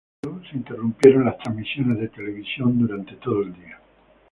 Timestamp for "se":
0.49-0.57